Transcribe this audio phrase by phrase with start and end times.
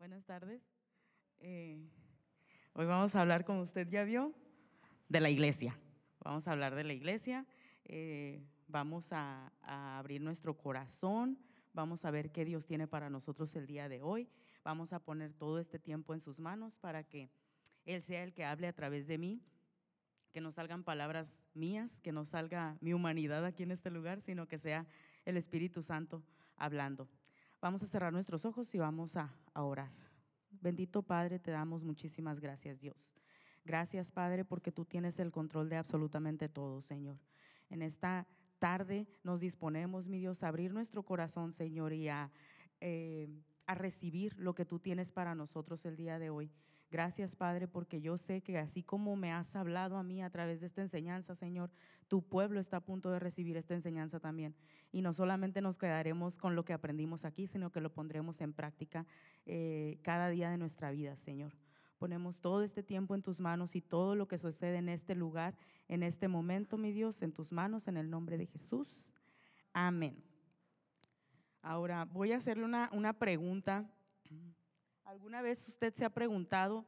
[0.00, 0.62] Buenas tardes.
[1.40, 1.78] Eh,
[2.72, 4.32] hoy vamos a hablar, como usted ya vio,
[5.10, 5.76] de la iglesia.
[6.24, 7.46] Vamos a hablar de la iglesia.
[7.84, 11.38] Eh, vamos a, a abrir nuestro corazón.
[11.74, 14.30] Vamos a ver qué Dios tiene para nosotros el día de hoy.
[14.64, 17.28] Vamos a poner todo este tiempo en sus manos para que
[17.84, 19.42] Él sea el que hable a través de mí.
[20.32, 24.48] Que no salgan palabras mías, que no salga mi humanidad aquí en este lugar, sino
[24.48, 24.86] que sea
[25.26, 26.22] el Espíritu Santo
[26.56, 27.06] hablando.
[27.60, 29.30] Vamos a cerrar nuestros ojos y vamos a,
[29.64, 29.92] orar.
[30.50, 33.14] Bendito Padre, te damos muchísimas gracias, Dios.
[33.64, 37.18] Gracias, Padre, porque tú tienes el control de absolutamente todo, Señor.
[37.68, 38.26] En esta
[38.58, 42.30] tarde nos disponemos, mi Dios, a abrir nuestro corazón, Señor, y a,
[42.80, 43.28] eh,
[43.66, 46.50] a recibir lo que tú tienes para nosotros el día de hoy.
[46.90, 50.58] Gracias, Padre, porque yo sé que así como me has hablado a mí a través
[50.58, 51.70] de esta enseñanza, Señor,
[52.08, 54.56] tu pueblo está a punto de recibir esta enseñanza también.
[54.90, 58.52] Y no solamente nos quedaremos con lo que aprendimos aquí, sino que lo pondremos en
[58.52, 59.06] práctica
[59.46, 61.52] eh, cada día de nuestra vida, Señor.
[61.96, 65.56] Ponemos todo este tiempo en tus manos y todo lo que sucede en este lugar,
[65.86, 69.12] en este momento, mi Dios, en tus manos, en el nombre de Jesús.
[69.72, 70.20] Amén.
[71.62, 73.88] Ahora voy a hacerle una, una pregunta
[75.10, 76.86] ¿Alguna vez usted se ha preguntado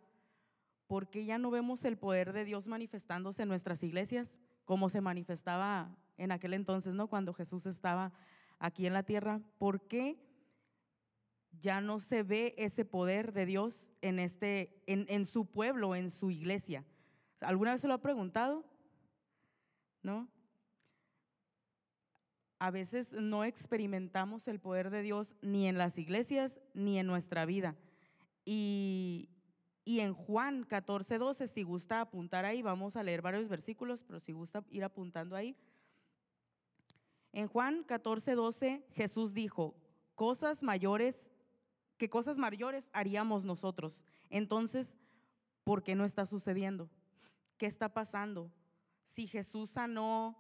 [0.87, 5.01] por qué ya no vemos el poder de Dios manifestándose en nuestras iglesias como se
[5.01, 7.09] manifestaba en aquel entonces, ¿no?
[7.09, 8.13] Cuando Jesús estaba
[8.61, 9.41] aquí en la tierra.
[9.59, 10.25] ¿Por qué
[11.59, 16.09] ya no se ve ese poder de Dios en, este, en, en su pueblo, en
[16.09, 16.85] su iglesia?
[17.41, 18.65] ¿Alguna vez se lo ha preguntado?
[20.01, 20.29] ¿No?
[22.61, 27.47] A veces no experimentamos el poder de Dios ni en las iglesias ni en nuestra
[27.47, 27.75] vida.
[28.45, 29.29] Y,
[29.85, 34.33] en Juan 14, 12, si gusta apuntar ahí, vamos a leer varios versículos, pero si
[34.33, 35.57] gusta ir apuntando ahí.
[37.33, 39.75] En Juan 14, 12, Jesús dijo,
[40.15, 41.31] cosas mayores,
[41.97, 44.05] que cosas mayores haríamos nosotros.
[44.29, 44.97] Entonces,
[45.65, 46.91] ¿por qué no está sucediendo?
[47.57, 48.51] ¿Qué está pasando?
[49.05, 50.37] Si Jesús sanó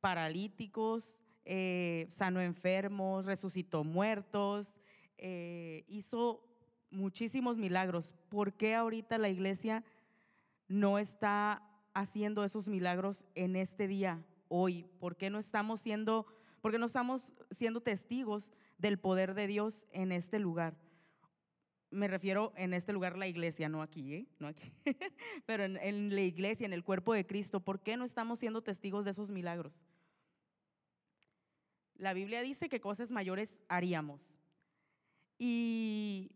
[0.00, 4.78] paralíticos, eh, sanó enfermos, resucitó muertos,
[5.18, 6.49] eh, hizo
[6.90, 8.14] muchísimos milagros.
[8.28, 9.84] ¿Por qué ahorita la iglesia
[10.68, 11.62] no está
[11.94, 14.86] haciendo esos milagros en este día, hoy?
[14.98, 16.26] ¿Por qué no estamos siendo,
[16.62, 20.76] no estamos siendo testigos del poder de Dios en este lugar?
[21.90, 24.26] Me refiero en este lugar la iglesia, no aquí, ¿eh?
[24.38, 24.72] no aquí.
[25.46, 27.60] pero en, en la iglesia, en el cuerpo de Cristo.
[27.60, 29.88] ¿Por qué no estamos siendo testigos de esos milagros?
[31.96, 34.34] La Biblia dice que cosas mayores haríamos.
[35.36, 36.30] Y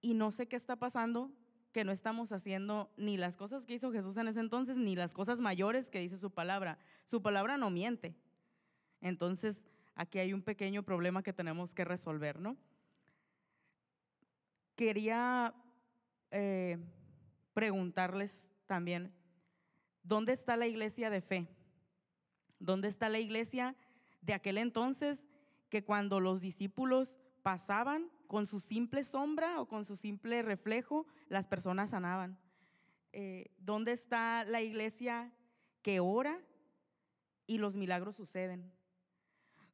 [0.00, 1.30] y no sé qué está pasando,
[1.72, 5.12] que no estamos haciendo ni las cosas que hizo Jesús en ese entonces, ni las
[5.12, 6.78] cosas mayores que dice su palabra.
[7.04, 8.16] Su palabra no miente.
[9.00, 9.64] Entonces,
[9.94, 12.56] aquí hay un pequeño problema que tenemos que resolver, ¿no?
[14.76, 15.54] Quería
[16.30, 16.78] eh,
[17.52, 19.12] preguntarles también,
[20.02, 21.48] ¿dónde está la iglesia de fe?
[22.60, 23.76] ¿Dónde está la iglesia
[24.20, 25.28] de aquel entonces
[25.68, 31.48] que cuando los discípulos pasaban con su simple sombra o con su simple reflejo, las
[31.48, 32.38] personas sanaban.
[33.12, 35.32] Eh, ¿Dónde está la iglesia
[35.82, 36.38] que ora
[37.46, 38.70] y los milagros suceden?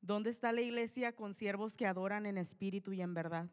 [0.01, 3.51] ¿Dónde está la iglesia con siervos que adoran en espíritu y en verdad?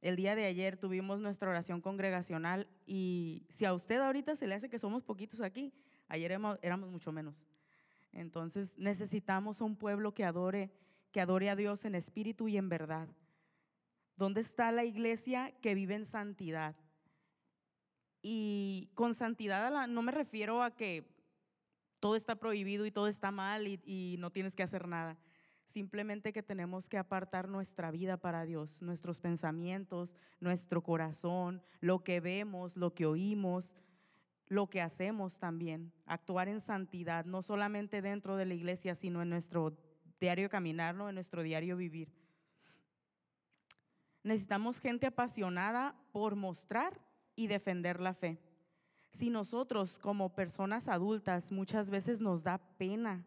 [0.00, 4.56] El día de ayer tuvimos nuestra oración congregacional y si a usted ahorita se le
[4.56, 5.72] hace que somos poquitos aquí,
[6.08, 6.32] ayer
[6.62, 7.46] éramos mucho menos.
[8.10, 10.72] Entonces necesitamos un pueblo que adore,
[11.12, 13.08] que adore a Dios en espíritu y en verdad.
[14.16, 16.76] ¿Dónde está la iglesia que vive en santidad?
[18.22, 21.04] Y con santidad no me refiero a que
[21.98, 25.16] todo está prohibido y todo está mal y, no tienes que hacer nada.
[25.64, 32.20] Simplemente que tenemos que apartar nuestra vida para Dios, nuestros pensamientos, nuestro corazón, lo que
[32.20, 33.72] vemos, lo que oímos,
[34.48, 35.92] lo que hacemos también.
[36.04, 39.76] Actuar en santidad, no solamente dentro de la iglesia, sino en nuestro
[40.20, 41.08] diario caminar, ¿no?
[41.08, 42.12] en nuestro diario vivir.
[44.22, 47.00] Necesitamos gente apasionada por mostrar
[47.34, 48.38] y defender la fe.
[49.10, 53.26] Si nosotros como personas adultas muchas veces nos da pena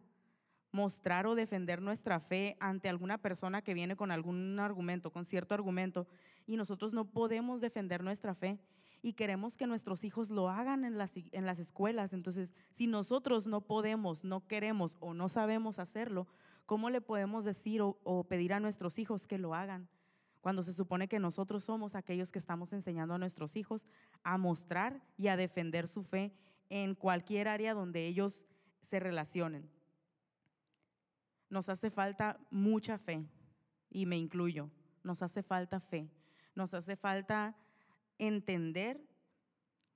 [0.72, 5.54] mostrar o defender nuestra fe ante alguna persona que viene con algún argumento, con cierto
[5.54, 6.06] argumento,
[6.46, 8.58] y nosotros no podemos defender nuestra fe
[9.02, 12.12] y queremos que nuestros hijos lo hagan en las, en las escuelas.
[12.12, 16.26] Entonces, si nosotros no podemos, no queremos o no sabemos hacerlo,
[16.66, 19.88] ¿cómo le podemos decir o, o pedir a nuestros hijos que lo hagan?
[20.46, 23.84] Cuando se supone que nosotros somos aquellos que estamos enseñando a nuestros hijos
[24.22, 26.32] a mostrar y a defender su fe
[26.68, 28.46] en cualquier área donde ellos
[28.80, 29.68] se relacionen.
[31.50, 33.26] Nos hace falta mucha fe,
[33.90, 34.70] y me incluyo,
[35.02, 36.08] nos hace falta fe.
[36.54, 37.56] nos hace falta
[38.16, 39.04] entender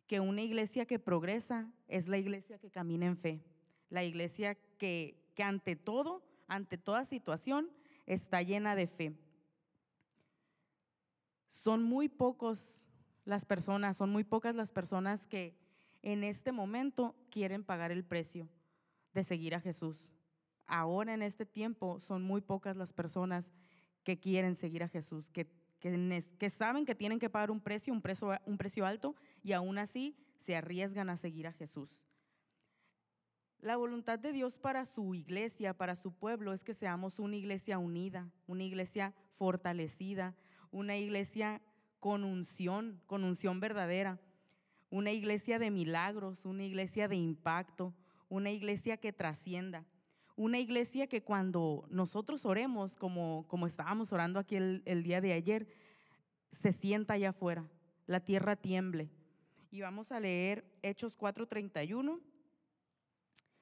[0.09, 3.41] que una iglesia que progresa es la iglesia que camina en fe,
[3.89, 7.71] la iglesia que, que ante todo, ante toda situación,
[8.05, 9.30] está llena de fe.
[11.51, 12.87] Son muy pocos
[13.25, 15.55] las personas, son muy pocas las personas que
[16.01, 18.49] en este momento quieren pagar el precio
[19.13, 19.97] de seguir a Jesús.
[20.67, 23.53] Ahora en este tiempo son muy pocas las personas
[24.05, 25.51] que quieren seguir a Jesús, que,
[25.81, 29.77] que, saben que tienen que pagar un precio, un precio, un precio alto, y aún
[29.77, 32.01] así se arriesgan a seguir a Jesús.
[33.61, 37.79] La voluntad de Dios para su iglesia, para su pueblo, es que seamos una iglesia
[37.79, 40.35] unida, una iglesia fortalecida,
[40.71, 41.61] una iglesia
[41.99, 44.19] con unción, con unción verdadera,
[44.91, 47.95] una iglesia de milagros, una iglesia de impacto,
[48.29, 49.85] una iglesia que trascienda,
[50.37, 55.33] una iglesia que cuando nosotros oremos, como, como estábamos orando aquí el, el día de
[55.33, 55.69] ayer,
[56.51, 57.69] se sienta allá afuera,
[58.07, 59.11] la tierra tiemble.
[59.71, 62.21] Y vamos a leer Hechos 4:31.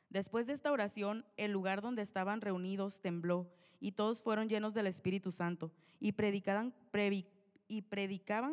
[0.09, 4.87] Después de esta oración, el lugar donde estaban reunidos tembló y todos fueron llenos del
[4.87, 6.73] Espíritu Santo y predicaban,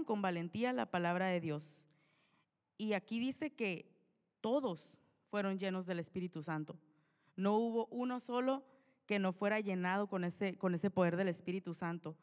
[0.04, 1.86] con valentía la palabra de Dios.
[2.77, 3.92] Y aquí dice que
[4.42, 4.92] todos
[5.30, 6.77] fueron llenos del Espíritu Santo.
[7.36, 8.63] No hubo uno solo
[9.06, 12.16] que no fuera llenado con ese, con ese poder del Espíritu Santo.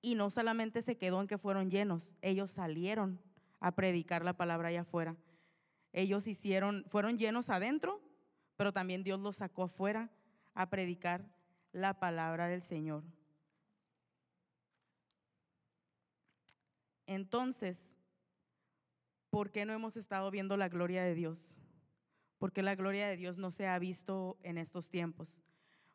[0.00, 3.20] Y no solamente se quedó en que fueron llenos, ellos salieron
[3.60, 5.16] a predicar la palabra allá afuera.
[5.92, 8.00] Ellos hicieron, fueron llenos adentro,
[8.56, 10.10] pero también Dios los sacó afuera
[10.54, 11.24] a predicar
[11.72, 13.04] la palabra del Señor.
[17.06, 17.96] Entonces,
[19.30, 21.58] ¿por qué no hemos estado viendo la gloria de Dios?
[22.38, 25.38] ¿Por qué la gloria de Dios no se ha visto en estos tiempos?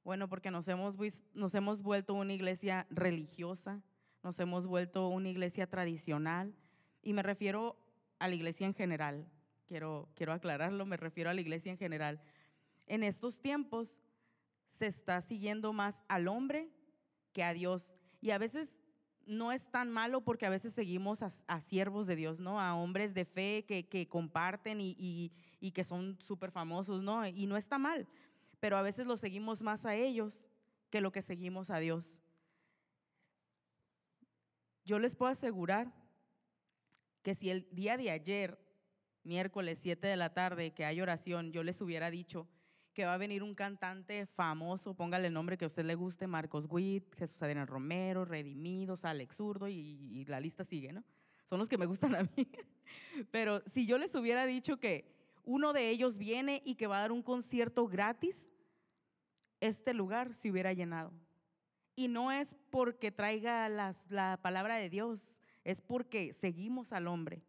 [0.03, 0.97] Bueno, porque nos hemos,
[1.33, 3.81] nos hemos vuelto una iglesia religiosa,
[4.21, 6.53] nos hemos vuelto una iglesia tradicional,
[7.01, 7.77] y me refiero
[8.19, 9.27] a la iglesia en general.
[9.67, 12.21] Quiero, quiero aclararlo, me refiero a la iglesia en general.
[12.87, 13.99] En estos tiempos
[14.67, 16.69] se está siguiendo más al hombre
[17.33, 17.91] que a Dios.
[18.21, 18.77] Y a veces
[19.25, 22.59] no es tan malo porque a veces seguimos a, siervos de Dios, ¿no?
[22.59, 25.31] A hombres de fe que, comparten y,
[25.73, 27.25] que son súper famosos, ¿no?
[27.25, 28.07] Y no está mal,
[28.59, 30.45] pero a veces lo seguimos más a ellos
[30.89, 32.21] que lo que seguimos a Dios.
[34.85, 35.93] Yo les puedo asegurar
[37.21, 38.59] que si el día de ayer,
[39.23, 42.49] miércoles 7 de la tarde, que hay oración, yo les hubiera dicho,
[42.93, 46.27] que va a venir un cantante famoso, póngale el nombre que a usted le guste,
[46.27, 51.03] Marcos Witt, Jesús Adrián Romero, Redimidos, Alex Zurdo y, la lista sigue, ¿no?
[51.45, 52.29] Son los que me gustan a mí.
[53.31, 55.11] Pero si yo les hubiera dicho que
[55.43, 58.49] uno de ellos viene y que va a dar un concierto gratis,
[59.59, 61.11] este lugar se hubiera llenado.
[61.95, 67.43] Y no es porque traiga la palabra de Dios, es porque seguimos al hombre.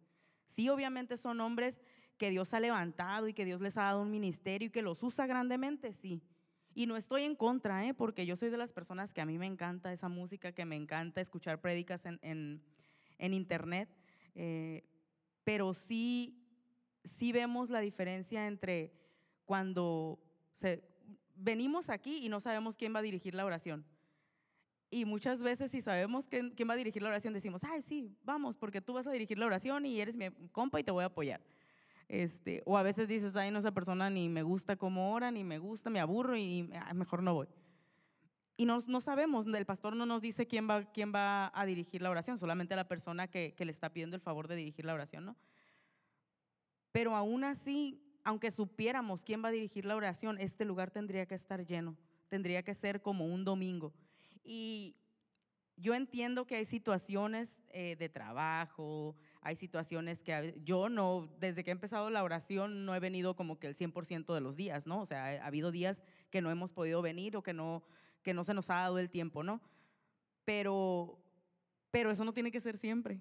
[0.47, 1.81] Sí, obviamente son hombres
[2.17, 5.03] que Dios ha levantado y que Dios les ha dado un ministerio y que los
[5.03, 6.23] usa grandemente, sí.
[6.75, 7.95] Y no estoy en contra, ¿eh?
[7.95, 10.77] porque yo soy de las personas que a mí me encanta esa música, que me
[10.77, 13.89] encanta escuchar prédicas en, en, internet,
[14.35, 14.85] eh,
[15.45, 16.45] pero sí,
[17.05, 18.93] sí vemos la diferencia entre
[19.45, 20.19] cuando
[21.37, 23.85] venimos aquí y no sabemos quién va a dirigir la oración.
[24.91, 28.17] Y muchas veces si sabemos quién, quién va a dirigir la oración, decimos, ay, sí,
[28.23, 31.03] vamos, porque tú vas a dirigir la oración y eres mi compa y te voy
[31.03, 31.41] a apoyar.
[32.09, 35.45] Este, o a veces dices, ay, no, esa persona ni me gusta cómo ora, ni
[35.45, 37.49] me gusta, me aburro y mejor no voy.
[38.57, 42.03] Y no, no, sabemos, el pastor no nos dice quién va, quién va a dirigir
[42.03, 44.95] la oración, solamente la persona que, que le está pidiendo el favor de dirigir la
[44.95, 45.37] oración, ¿no?
[46.93, 51.35] Pero aún así, aunque supiéramos quién va a dirigir la oración, este lugar tendría que
[51.35, 51.97] estar lleno,
[52.29, 53.93] tendría que ser como un domingo.
[54.45, 54.95] Y
[55.77, 61.71] yo entiendo que hay situaciones eh, de trabajo, hay situaciones que yo no, desde que
[61.71, 65.03] he empezado la oración no he venido como que el 100% de los días, ¿no?
[65.03, 67.85] O sea, ha habido días que no hemos podido venir o que no,
[68.23, 69.61] que no se nos ha dado el tiempo, ¿no?
[70.47, 71.23] Pero,
[71.91, 73.21] pero eso no tiene que ser siempre.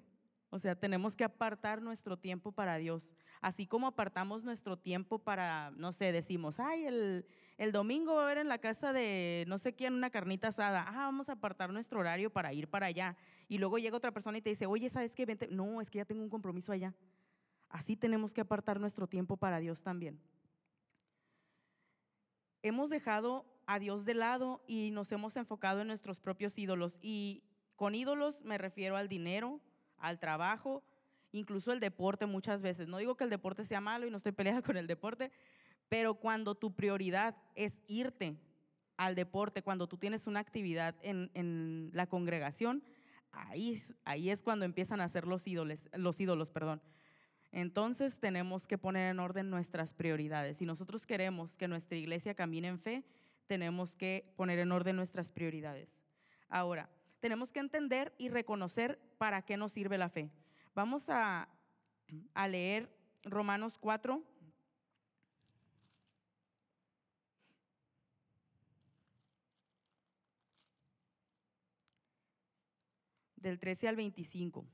[0.49, 3.13] O sea, tenemos que apartar nuestro tiempo para Dios.
[3.41, 7.25] Así como apartamos nuestro tiempo para, no sé, decimos, ay, el,
[7.57, 10.85] el domingo va a haber en la casa de no sé quién una carnita asada.
[10.87, 13.15] Ah, vamos a apartar nuestro horario para ir para allá.
[13.47, 15.25] Y luego llega otra persona y te dice, oye, ¿sabes qué?
[15.51, 16.93] No, es que ya tengo un compromiso allá.
[17.69, 20.19] Así tenemos que apartar nuestro tiempo para Dios también.
[22.61, 26.97] Hemos dejado a Dios de lado y nos hemos enfocado en nuestros propios ídolos.
[27.01, 27.43] Y
[27.75, 29.59] con ídolos me refiero al dinero,
[29.97, 30.83] al trabajo,
[31.31, 32.87] incluso el deporte muchas veces.
[32.87, 35.31] No digo que el deporte sea malo y no estoy peleada con el deporte,
[35.93, 38.35] pero cuando tu prioridad es irte
[38.97, 42.83] al deporte, cuando tú tienes una actividad en, en la congregación,
[43.31, 46.81] ahí, ahí es cuando empiezan a ser los ídolos, los ídolos, perdón.
[47.51, 50.57] Entonces tenemos que poner en orden nuestras prioridades.
[50.57, 53.03] Si nosotros queremos que nuestra iglesia camine en fe,
[53.45, 55.99] tenemos que poner en orden nuestras prioridades.
[56.49, 60.31] Ahora, tenemos que entender y reconocer para qué nos sirve la fe.
[60.73, 61.47] Vamos a,
[62.33, 62.89] a leer
[63.23, 64.32] Romanos 4,
[73.43, 74.65] del 13 al 25.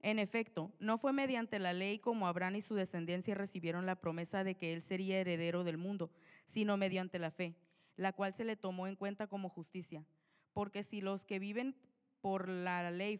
[0.00, 4.44] En efecto, no fue mediante la ley como Abraham y su descendencia recibieron la promesa
[4.44, 6.10] de que él sería heredero del mundo,
[6.44, 7.56] sino mediante la fe,
[7.96, 10.04] la cual se le tomó en cuenta como justicia.
[10.52, 11.74] Porque si los que viven
[12.20, 13.18] por la ley,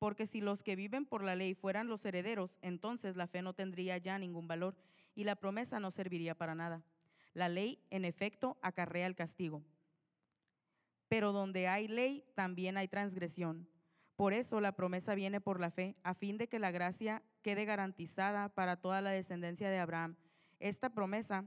[0.00, 3.52] porque si los que viven por la ley fueran los herederos, entonces la fe no
[3.52, 4.74] tendría ya ningún valor
[5.14, 6.82] y la promesa no serviría para nada.
[7.34, 9.62] La ley, en efecto, acarrea el castigo.
[11.08, 13.68] Pero donde hay ley, también hay transgresión.
[14.16, 17.64] Por eso la promesa viene por la fe, a fin de que la gracia quede
[17.64, 20.16] garantizada para toda la descendencia de Abraham.
[20.60, 21.44] Esta promesa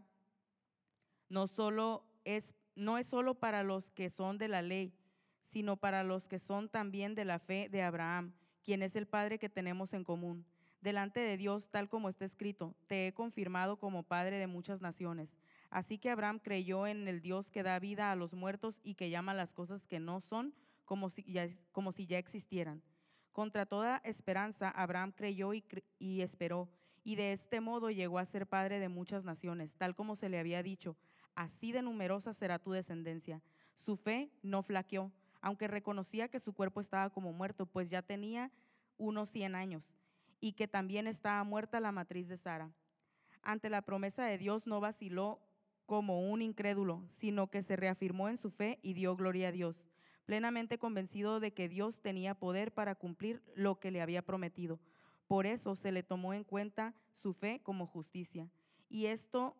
[1.29, 4.93] no solo es no es solo para los que son de la ley,
[5.41, 9.39] sino para los que son también de la fe de Abraham, quien es el Padre
[9.39, 10.45] que tenemos en común.
[10.85, 15.35] Delante de Dios, tal como está escrito, te he confirmado como Padre de muchas naciones.
[15.71, 19.09] Así que Abraham creyó en el Dios que da vida a los muertos y que
[19.09, 20.53] llama las cosas que no son
[20.85, 22.83] como si ya, existieran.
[23.31, 25.63] Contra toda esperanza, Abraham creyó y,
[25.97, 26.69] y esperó,
[27.03, 30.37] y de este modo llegó a ser padre de muchas naciones, tal como se le
[30.37, 30.95] había dicho,
[31.33, 33.41] así de numerosa será tu descendencia.
[33.75, 35.11] Su fe no flaqueó,
[35.41, 38.51] aunque reconocía que su cuerpo estaba como muerto, pues ya tenía
[38.97, 39.95] unos 100 años,
[40.45, 42.71] y que también estaba muerta la matriz de Sara.
[43.41, 45.39] Ante la promesa de Dios no vaciló
[45.85, 49.83] como un incrédulo, sino que se reafirmó en su fe y dio gloria a Dios
[50.25, 54.79] plenamente convencido de que Dios tenía poder para cumplir lo que le había prometido.
[55.27, 58.49] Por eso se le tomó en cuenta su fe como justicia.
[58.89, 59.55] Y esto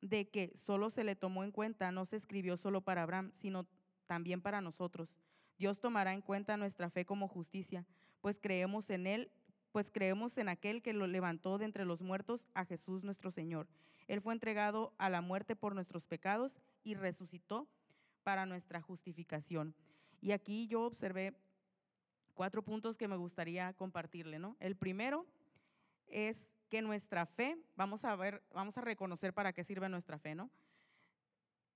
[0.00, 3.66] de que solo se le tomó en cuenta no se escribió solo para Abraham, sino
[4.06, 5.14] también para nosotros.
[5.58, 7.86] Dios tomará en cuenta nuestra fe como justicia,
[8.20, 9.30] pues creemos en él,
[9.76, 13.68] pues creemos en aquel que lo levantó de entre los muertos a Jesús nuestro Señor.
[14.08, 17.68] Él fue entregado a la muerte por nuestros pecados y resucitó
[18.22, 19.74] para nuestra justificación.
[20.22, 21.34] Y aquí yo observé
[22.32, 24.56] cuatro puntos que me gustaría compartirle, ¿no?
[24.60, 25.26] El primero
[26.06, 30.34] es que nuestra fe, vamos a ver, vamos a reconocer para qué sirve nuestra fe,
[30.34, 30.48] ¿no?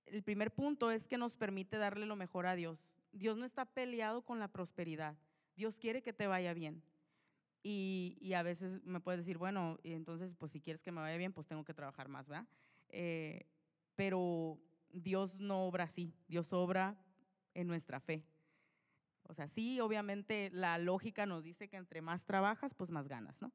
[0.07, 2.95] El primer punto es que nos permite darle lo mejor a Dios.
[3.11, 5.15] Dios no está peleado con la prosperidad.
[5.55, 6.81] Dios quiere que te vaya bien.
[7.63, 11.33] Y, a veces me puedes decir, bueno, entonces, pues si quieres que me vaya bien,
[11.33, 12.47] pues tengo que trabajar más, ¿verdad?
[12.89, 13.45] Eh,
[13.95, 14.59] pero
[14.91, 16.13] Dios no obra así.
[16.27, 16.97] Dios obra
[17.53, 18.25] en nuestra fe.
[19.23, 23.41] O sea, sí, obviamente la lógica nos dice que entre más trabajas, pues más ganas,
[23.41, 23.51] ¿no?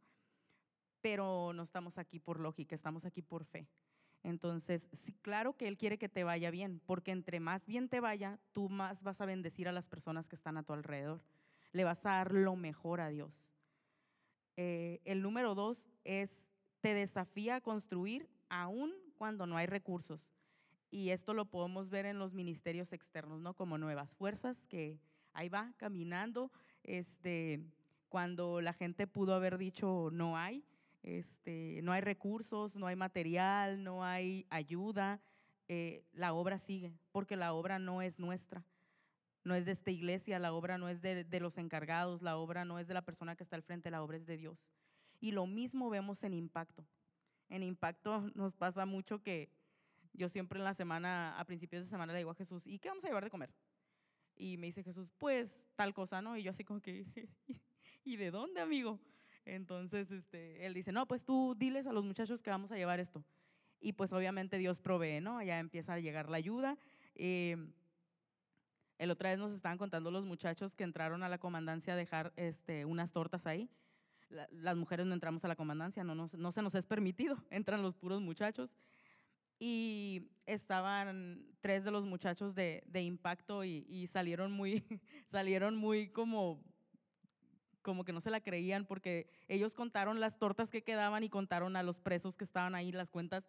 [1.01, 3.69] Pero no estamos aquí por lógica, estamos aquí por fe.
[4.23, 8.01] Entonces, sí, claro que Él quiere que te vaya bien, porque entre más bien te
[8.01, 11.23] vaya, tú más vas a bendecir a las personas que están a tu alrededor.
[11.73, 13.47] Le vas a dar lo mejor a Dios.
[14.57, 20.31] Eh, el número dos es, te desafía a construir aún cuando no hay recursos
[20.91, 23.55] y esto lo podemos ver en los ministerios externos, ¿no?
[23.55, 24.99] Como nuevas fuerzas que
[25.33, 26.51] ahí va caminando,
[26.85, 27.61] este,
[28.09, 30.65] cuando la gente pudo haber dicho no hay,
[31.03, 35.21] este, no hay recursos, no hay material, no hay ayuda,
[35.69, 38.65] eh, la obra sigue, porque la obra no es nuestra,
[39.47, 42.65] no es de esta iglesia, la obra no es de, de los encargados, la obra
[42.65, 44.67] no es de la persona que está al frente, la obra es de Dios.
[45.21, 46.85] Y lo mismo vemos en impacto.
[47.49, 49.49] En impacto nos pasa mucho que
[50.13, 52.89] yo siempre en la semana, a principios de semana, le digo a Jesús, ¿y qué
[52.89, 53.55] vamos a llevar de comer?
[54.35, 56.37] Y me dice Jesús, pues tal cosa, ¿no?
[56.37, 57.07] Y yo así como que,
[58.05, 58.99] ¿y de dónde, amigo?
[59.45, 62.99] Entonces, este, él dice, no, pues tú diles a los muchachos que vamos a llevar
[62.99, 63.25] esto.
[63.81, 65.41] Y pues obviamente Dios provee, ¿no?
[65.41, 66.77] Ya empieza a llegar la ayuda.
[67.15, 67.57] Eh,
[68.99, 72.33] el otra vez nos estaban contando los muchachos que entraron a la comandancia a dejar
[72.37, 73.69] este, unas tortas ahí.
[74.51, 77.95] las mujeres no entramos a la comandancia, no, no, se nos es permitido, entran los
[77.95, 78.75] puros muchachos
[79.59, 84.85] y estaban tres de los muchachos de, impacto y, y, salieron muy,
[85.27, 86.63] salieron muy como,
[87.83, 91.77] como que no se la creían porque ellos contaron las tortas que quedaban y contaron
[91.77, 93.47] a los presos que estaban ahí, las cuentas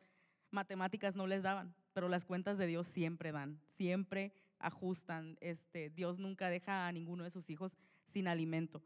[0.51, 6.19] matemáticas no les daban, pero las cuentas de Dios siempre dan, siempre ajustan, este, Dios
[6.19, 8.83] nunca deja a ninguno de sus hijos sin alimento.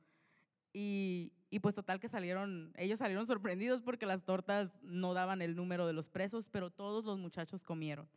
[0.74, 5.56] Y, y, pues total que salieron, ellos salieron sorprendidos porque las tortas no daban el
[5.56, 8.08] número de los presos, pero todos los muchachos comieron.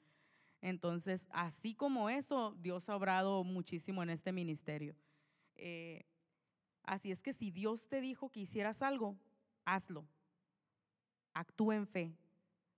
[0.65, 4.97] Entonces, así como eso, Dios ha obrado muchísimo en este ministerio.
[5.57, 6.07] Eh,
[6.85, 9.15] así es que si Dios te dijo que hicieras algo,
[9.67, 10.07] hazlo.
[11.35, 12.17] Actúa en fe,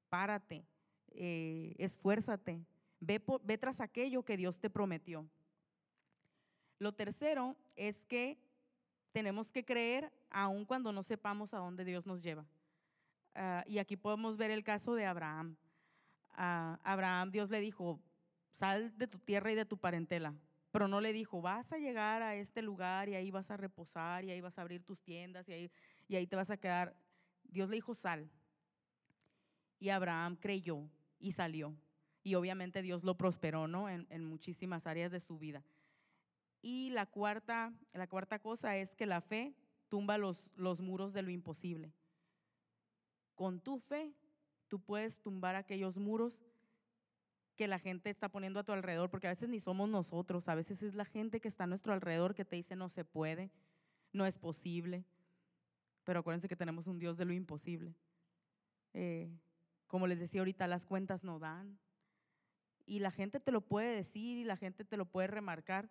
[0.08, 0.64] párate,
[1.10, 2.60] eh, esfuérzate,
[3.00, 5.28] ve, tras aquello que Dios te prometió.
[6.78, 8.38] Lo tercero es que
[9.12, 12.46] tenemos que creer aun cuando no sepamos a dónde Dios nos lleva.
[13.34, 15.56] Ah, y aquí podemos ver el caso de Abraham.
[16.32, 17.98] A Abraham Dios le dijo,
[18.50, 20.34] sal de tu tierra y de tu parentela,
[20.70, 24.24] pero no le dijo, vas a llegar a este lugar y ahí vas a reposar
[24.24, 25.70] y ahí vas a abrir tus tiendas y ahí,
[26.08, 26.94] y ahí te vas a quedar.
[27.44, 28.28] Dios le dijo, sal.
[29.78, 30.88] Y Abraham creyó
[31.18, 31.74] y salió.
[32.26, 33.88] Y obviamente Dios lo prosperó, ¿no?
[33.88, 35.62] En, muchísimas áreas de su vida.
[36.60, 39.54] Y la cuarta, la cuarta cosa es que la fe
[39.88, 41.92] tumba los, los muros de lo imposible.
[43.36, 44.12] Con tu fe,
[44.66, 46.40] tú puedes tumbar aquellos muros
[47.54, 50.56] que la gente está poniendo a tu alrededor, porque a veces ni somos nosotros, a
[50.56, 53.52] veces es la gente que está a nuestro alrededor que te dice no se puede,
[54.12, 55.04] no es posible.
[56.02, 57.94] Pero acuérdense que tenemos un Dios de lo imposible.
[58.94, 59.30] Eh,
[59.86, 61.78] como les decía ahorita, las cuentas no dan.
[62.86, 65.90] Y la gente te lo puede decir y la gente te lo puede remarcar,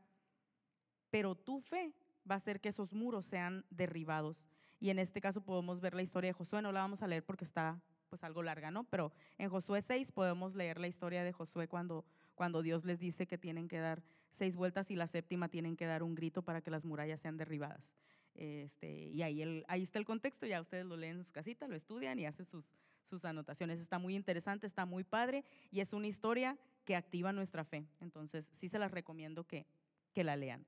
[1.09, 1.93] pero tu fe
[2.29, 4.45] va a hacer que esos muros sean derribados.
[4.79, 7.23] Y en este caso podemos ver la historia de Josué, no la vamos a leer
[7.23, 8.83] porque está pues algo larga, ¿no?
[8.85, 13.27] Pero en Josué 6 podemos leer la historia de Josué cuando, cuando Dios les dice
[13.27, 16.61] que tienen que dar seis vueltas y la séptima tienen que dar un grito para
[16.61, 17.93] que las murallas sean derribadas.
[18.35, 21.67] Este, y ahí, el, ahí está el contexto, ya ustedes lo leen en su casita,
[21.67, 22.73] lo estudian y hacen sus,
[23.03, 23.79] sus anotaciones.
[23.79, 27.85] Está muy interesante, está muy padre y es una historia que activa nuestra fe.
[27.99, 29.65] Entonces, sí se las recomiendo que,
[30.13, 30.65] que la lean.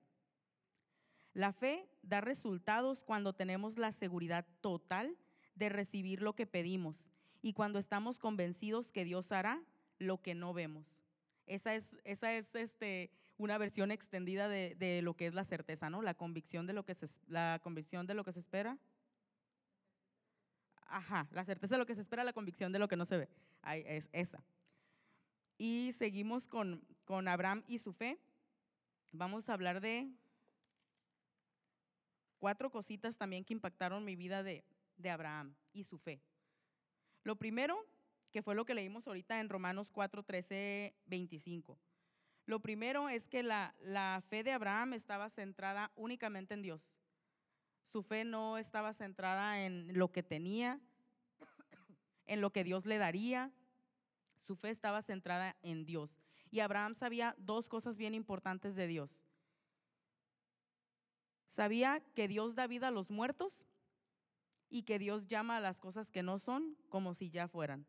[1.33, 5.15] La fe da resultados cuando tenemos la seguridad total
[5.55, 9.61] de recibir lo que pedimos y cuando estamos convencidos que Dios hará
[9.99, 10.85] lo que no vemos.
[11.45, 16.01] Esa es, esa es este, una versión extendida de, lo que es la certeza, ¿no?
[16.01, 18.77] La convicción de lo que se, la convicción de lo que se espera.
[20.87, 23.17] Ajá, la certeza de lo que se espera, la convicción de lo que no se
[23.17, 23.29] ve.
[23.61, 24.43] Ahí es esa.
[25.57, 28.19] Y seguimos con, con Abraham y su fe.
[29.11, 30.11] Vamos a hablar de
[32.37, 34.63] cuatro cositas también que impactaron mi vida de,
[35.09, 36.21] Abraham y su fe.
[37.23, 37.85] Lo primero,
[38.31, 41.79] que fue lo que leímos ahorita en Romanos 4, 13, 25.
[42.45, 46.91] Lo primero es que la, la, fe de Abraham estaba centrada únicamente en Dios.
[47.83, 50.79] Su fe no estaba centrada en lo que tenía,
[52.25, 53.51] en lo que Dios le daría.
[54.47, 56.17] Su fe estaba centrada en Dios.
[56.51, 59.11] Y Abraham sabía dos cosas bien importantes de Dios.
[61.49, 63.65] Sabía que Dios da vida a los muertos
[64.69, 67.85] y que Dios llama a las cosas que no son como si ya fueran.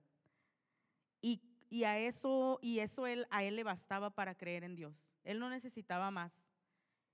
[1.70, 5.04] Y, a eso, y eso él, a él le bastaba para creer en Dios.
[5.22, 6.48] Él no necesitaba más.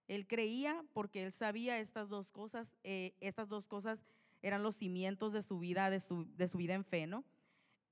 [0.09, 4.05] Él creía porque él sabía estas dos cosas, eh, estas dos cosas
[4.41, 7.25] eran los cimientos de su vida, de su, de su vida en fe, ¿no?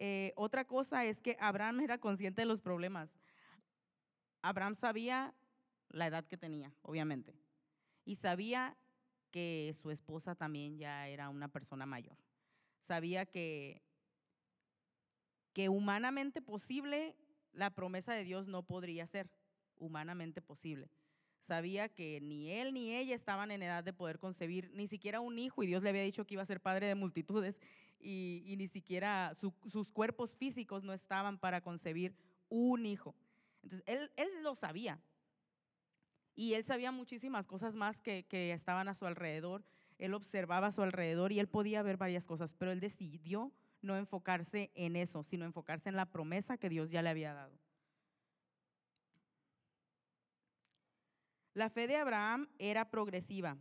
[0.04, 3.14] Eh, otra cosa es que Abraham era consciente de los problemas.
[4.40, 5.32] Abraham sabía
[5.90, 7.36] la edad que tenía, obviamente
[8.04, 8.76] y sabía
[9.30, 12.16] que su esposa también ya era una persona mayor.
[12.80, 13.82] Sabía que,
[15.52, 17.16] que humanamente posible
[17.52, 19.30] la promesa de Dios no podría ser
[19.76, 20.90] humanamente posible.
[21.40, 25.38] Sabía que ni él ni ella estaban en edad de poder concebir ni siquiera un
[25.38, 27.58] hijo y Dios le había dicho que iba a ser padre de multitudes
[28.02, 32.14] y, ni siquiera sus cuerpos físicos no estaban para concebir
[32.48, 33.14] un hijo.
[33.62, 35.00] Entonces, él, él lo sabía,
[36.34, 39.64] y él sabía muchísimas cosas más que, estaban a su alrededor.
[39.98, 43.96] Él observaba a su alrededor y él podía ver varias cosas, pero él decidió no
[43.96, 47.58] enfocarse en eso, sino enfocarse en la promesa que Dios ya le había dado.
[51.54, 53.58] La fe de Abraham era progresiva.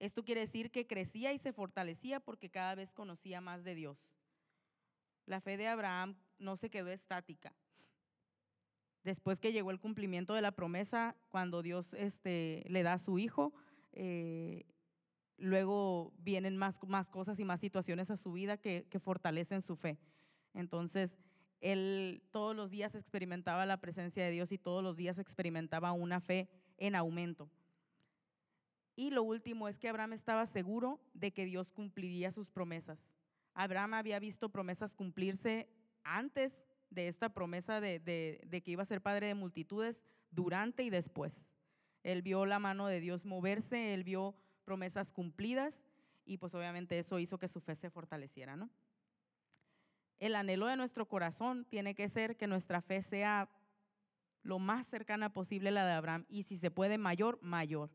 [0.00, 4.10] Esto quiere decir que crecía y se fortalecía porque cada vez conocía más de Dios.
[5.26, 7.54] La fe de Abraham no se quedó estática
[9.04, 13.18] después que llegó el cumplimiento de la promesa, cuando Dios este, le da a su
[13.18, 13.52] hijo,
[13.92, 14.64] eh,
[15.36, 19.76] luego vienen más, más cosas y más situaciones a su vida que, que fortalecen su
[19.76, 19.98] fe.
[20.54, 21.16] Entonces,
[21.60, 26.20] él todos los días experimentaba la presencia de Dios y todos los días experimentaba una
[26.20, 27.50] fe en aumento.
[29.00, 33.14] Y lo último es que Abraham estaba seguro de que Dios cumpliría sus promesas.
[33.54, 35.70] Abraham había visto promesas cumplirse
[36.02, 38.02] antes de esta promesa de,
[38.62, 41.48] que iba a ser padre de multitudes durante y después.
[42.02, 44.34] Él vio la mano de Dios moverse, él vio
[44.66, 45.82] promesas cumplidas
[46.26, 48.68] y pues obviamente eso hizo que su fe se fortaleciera, ¿no?
[50.18, 53.48] El anhelo de nuestro corazón tiene que ser que nuestra fe sea
[54.42, 57.90] lo más cercana posible la de Abraham, y si se puede mayor, mayor.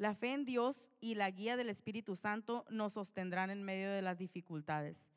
[0.00, 4.00] La fe en Dios y la guía del Espíritu Santo nos sostendrán en medio de
[4.00, 5.10] las dificultades.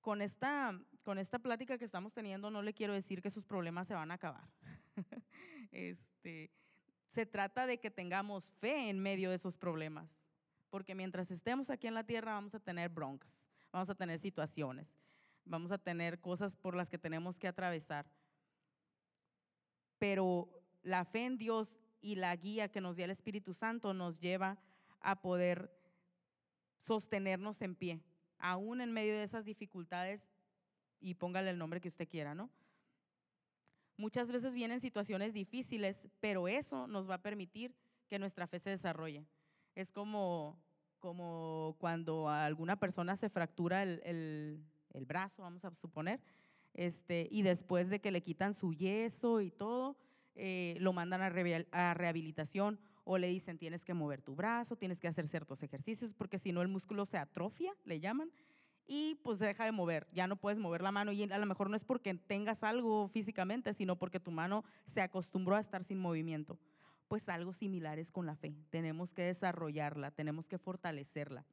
[0.00, 3.88] Con esta, con esta plática que estamos teniendo no le quiero decir que sus problemas
[3.88, 4.48] se van a acabar.
[5.70, 6.50] este,
[7.08, 10.18] se trata de que tengamos fe en medio de esos problemas,
[10.70, 14.96] porque mientras estemos aquí en la tierra vamos a tener broncas, vamos a tener situaciones,
[15.44, 18.10] vamos a tener cosas por las que tenemos que atravesar.
[19.98, 20.48] Pero
[20.82, 24.56] la fe en Dios y la guía que nos dio el Espíritu Santo nos lleva
[25.00, 25.76] a poder
[26.78, 28.00] sostenernos en pie,
[28.38, 30.28] aún en medio de esas dificultades,
[31.00, 32.48] y póngale el nombre que usted quiera, ¿no?
[33.96, 37.74] Muchas veces vienen situaciones difíciles, pero eso nos va a permitir
[38.06, 39.26] que nuestra fe se desarrolle.
[39.74, 40.62] Es como,
[41.00, 44.64] como cuando a alguna persona se fractura el,
[45.06, 46.20] brazo, vamos a suponer,
[46.72, 49.96] este, y después de que le quitan su yeso y todo,
[50.36, 51.32] eh, lo mandan a,
[51.72, 56.12] a rehabilitación o le dicen tienes que mover tu brazo, tienes que hacer ciertos ejercicios,
[56.12, 58.30] porque si no el músculo se atrofia, le llaman,
[58.86, 61.46] y pues se deja de mover, ya no puedes mover la mano y a lo
[61.46, 65.82] mejor no es porque tengas algo físicamente, sino porque tu mano se acostumbró a estar
[65.82, 66.58] sin movimiento.
[67.08, 71.44] Pues algo similar es con la fe, tenemos que desarrollarla, tenemos que fortalecerla.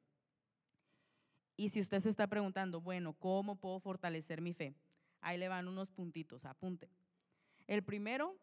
[1.55, 4.75] Y si usted se está preguntando, bueno, ¿cómo puedo fortalecer mi fe?
[5.21, 6.89] Ahí le van unos puntitos, apunte.
[7.67, 8.35] El primero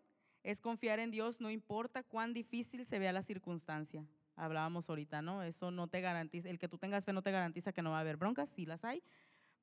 [0.42, 4.06] es confiar en Dios, no importa cuán difícil se vea la circunstancia
[4.40, 5.42] hablábamos ahorita, ¿no?
[5.42, 7.98] Eso no te garantiza, el que tú tengas fe no te garantiza que no va
[7.98, 9.02] a haber broncas, sí las hay,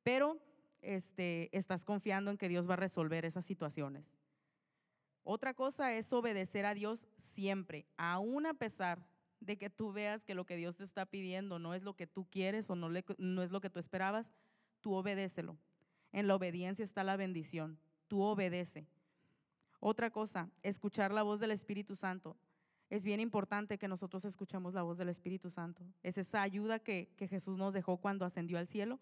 [0.03, 0.39] pero
[0.81, 4.13] este, estás confiando en que Dios va a resolver esas situaciones.
[5.23, 9.05] Otra cosa es obedecer a Dios siempre, aún a pesar
[9.39, 12.07] de que tú veas que lo que Dios te está pidiendo no es lo que
[12.07, 14.31] tú quieres o no, no es lo que tú esperabas,
[14.81, 15.57] tú obedécelo.
[16.11, 18.87] En la obediencia está la bendición, tú obedece.
[19.79, 22.35] Otra cosa, escuchar la voz del Espíritu Santo
[22.89, 25.83] es bien importante que nosotros escuchemos la voz del Espíritu Santo.
[26.03, 28.99] Es esa ayuda que, Jesús nos dejó cuando ascendió al cielo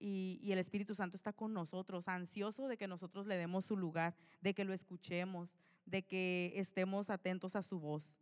[0.00, 3.76] y, y, el Espíritu Santo está con nosotros, ansioso de que nosotros le demos su
[3.76, 8.12] lugar, de que lo escuchemos, de que estemos atentos a su voz.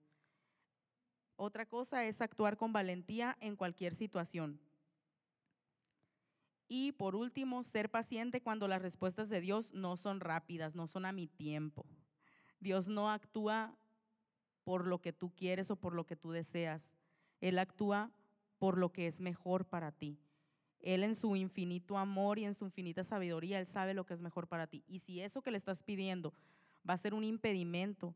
[1.37, 4.61] Otra cosa es actuar con valentía en cualquier situación.
[6.73, 11.05] Y por último, ser paciente cuando las respuestas de Dios no son rápidas, no son
[11.05, 11.85] a mi tiempo.
[12.61, 13.75] Dios no actúa
[14.63, 16.93] por lo que tú quieres o por lo que tú deseas.
[17.41, 18.13] Él actúa
[18.61, 20.21] por lo que es mejor para ti.
[20.79, 24.21] Él en su infinito amor y en su infinita sabiduría, Él sabe lo que es
[24.21, 24.85] mejor para ti.
[24.87, 26.33] Y si eso que le estás pidiendo
[26.89, 28.15] va a ser un impedimento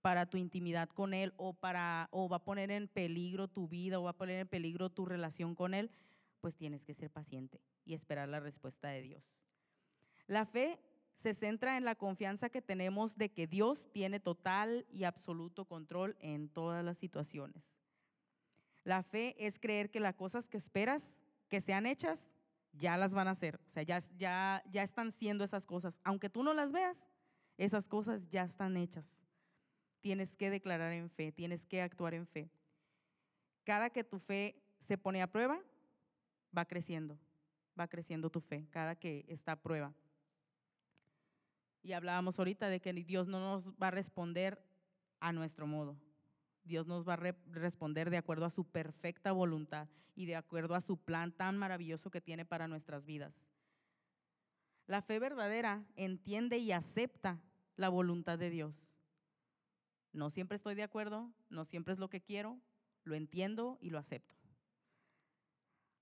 [0.00, 4.00] para tu intimidad con Él o, para, o va a poner en peligro tu vida
[4.00, 5.92] o va a poner en peligro tu relación con Él,
[6.40, 9.44] pues tienes que ser paciente y esperar la respuesta de Dios.
[10.26, 10.78] La fe
[11.14, 16.16] se centra en la confianza que tenemos de que Dios tiene total y absoluto control
[16.20, 17.72] en todas las situaciones.
[18.84, 21.18] La fe es creer que las cosas que esperas
[21.48, 22.30] que sean hechas,
[22.72, 23.60] ya las van a hacer.
[23.66, 26.00] O sea, ya, están siendo esas cosas.
[26.02, 27.06] Aunque tú no las veas,
[27.58, 29.06] esas cosas ya están hechas.
[30.00, 32.50] Tienes que declarar en fe, tienes que actuar en fe.
[33.64, 35.60] Cada que tu fe se pone a prueba,
[36.56, 37.18] va creciendo,
[37.78, 39.94] va creciendo tu fe, cada que está a prueba.
[41.82, 44.64] Y hablábamos ahorita de que Dios no nos va a responder
[45.20, 45.96] a nuestro modo.
[46.64, 50.80] Dios nos va a responder de acuerdo a su perfecta voluntad y de acuerdo a
[50.80, 53.46] su plan tan maravilloso que tiene para nuestras vidas.
[54.86, 57.40] La fe verdadera entiende y acepta
[57.76, 58.96] la voluntad de Dios.
[60.12, 62.60] No siempre estoy de acuerdo, no siempre es lo que quiero,
[63.04, 64.41] lo entiendo y lo acepto.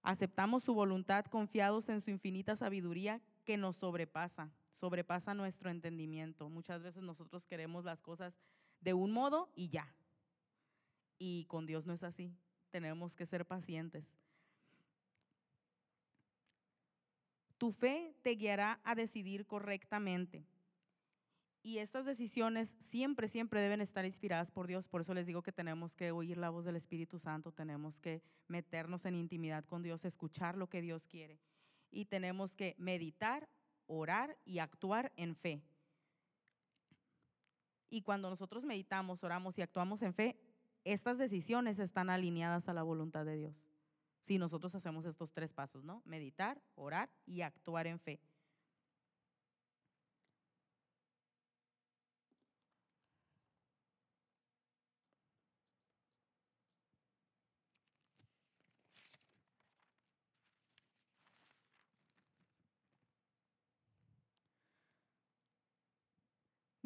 [0.03, 6.49] Aceptamos su voluntad confiados en su infinita sabiduría que nos sobrepasa sobrepasa nuestro entendimiento.
[6.49, 8.39] Muchas veces nosotros queremos las cosas
[8.81, 9.95] de un modo y ya.
[11.19, 12.35] Y con Dios no es así.
[12.71, 14.17] Tenemos que ser pacientes.
[17.59, 20.47] Tu fe te guiará a decidir correctamente.
[21.63, 24.89] Y estas decisiones siempre, siempre deben estar inspiradas por Dios.
[24.89, 28.23] Por eso les digo que tenemos que oír la voz del Espíritu Santo, tenemos que
[28.49, 31.39] meternos en intimidad con Dios, escuchar lo que Dios quiere.
[31.91, 33.49] Y tenemos que meditar
[33.87, 35.63] orar y actuar en fe.
[37.91, 40.37] Y cuando nosotros meditamos, oramos y actuamos en fe,
[40.85, 43.67] estas decisiones están alineadas a la voluntad de Dios.
[44.21, 46.03] Si nosotros hacemos estos tres pasos, ¿no?
[46.05, 48.21] Meditar, orar y actuar en fe.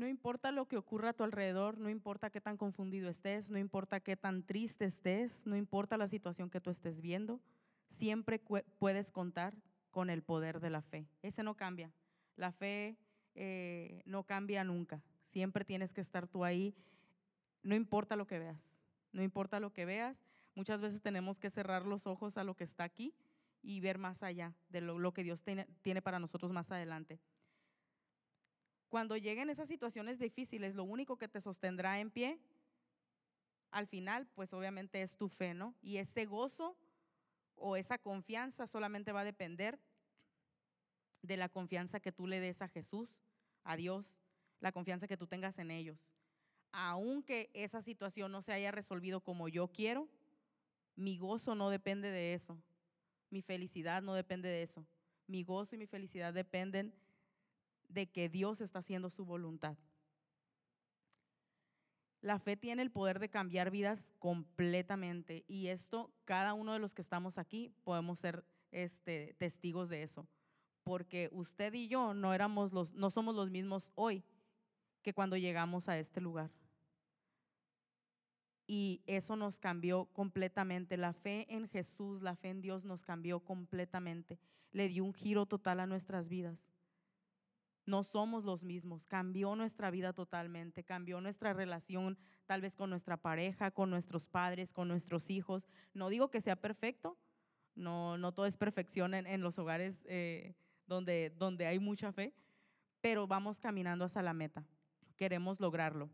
[0.04, 3.56] No importa lo que ocurra a tu alrededor, no importa qué tan confundido estés, no
[3.56, 7.40] importa qué tan triste estés, no importa la situación que tú estés viendo,
[7.88, 8.38] siempre
[8.78, 9.54] puedes contar
[9.90, 11.06] con el poder de la fe.
[11.22, 11.90] Ese no cambia.
[12.36, 12.98] La fe
[13.34, 15.00] eh, no cambia nunca.
[15.22, 16.74] Siempre tienes que estar tú ahí,
[17.62, 18.78] no importa lo que veas,
[19.10, 20.20] no importa lo que veas.
[20.54, 23.14] Muchas veces tenemos que cerrar los ojos a lo que está aquí
[23.62, 27.20] y ver más allá de lo, que Dios tiene para nosotros más adelante.
[28.94, 32.38] Cuando lleguen esas situaciones difíciles, lo único que te sostendrá en pie,
[33.72, 35.74] al final, pues obviamente es tu fe, ¿no?
[35.82, 36.76] Y ese gozo
[37.56, 39.80] o esa confianza solamente va a depender
[41.22, 43.18] de la confianza que tú le des a Jesús,
[43.64, 44.16] a Dios,
[44.60, 45.98] la confianza que tú tengas en ellos.
[46.70, 50.08] Aunque esa situación no se haya resolvido como yo quiero,
[50.94, 52.62] mi gozo no depende de eso.
[53.28, 54.86] Mi felicidad no depende de eso.
[55.26, 56.94] Mi gozo y mi felicidad dependen
[57.94, 59.78] de que Dios está haciendo su voluntad.
[62.20, 66.94] La fe tiene el poder de cambiar vidas completamente y esto, cada uno de los
[66.94, 70.26] que estamos aquí podemos ser este, testigos de eso,
[70.82, 74.24] porque usted y yo no, éramos los, no somos los mismos hoy
[75.02, 76.50] que cuando llegamos a este lugar.
[78.66, 80.96] Y eso nos cambió completamente.
[80.96, 84.38] La fe en Jesús, la fe en Dios nos cambió completamente.
[84.72, 86.70] Le dio un giro total a nuestras vidas
[87.86, 89.06] no somos los mismos.
[89.06, 94.72] Cambió nuestra vida totalmente, cambió nuestra relación tal vez con nuestra pareja, con nuestros padres,
[94.72, 95.68] con nuestros hijos.
[95.92, 97.18] No digo que sea perfecto,
[97.74, 100.54] no, no todo es perfección en, los hogares eh,
[100.86, 102.32] donde, donde hay mucha fe,
[103.00, 104.64] pero vamos caminando hacia la meta.
[105.16, 106.10] Queremos lograrlo.